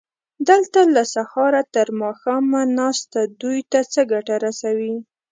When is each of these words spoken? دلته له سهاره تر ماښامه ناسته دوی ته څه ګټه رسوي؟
دلته 0.49 0.79
له 0.95 1.03
سهاره 1.13 1.61
تر 1.75 1.87
ماښامه 2.01 2.61
ناسته 2.77 3.19
دوی 3.41 3.59
ته 3.71 3.79
څه 3.91 4.01
ګټه 4.11 4.35
رسوي؟ 4.45 4.95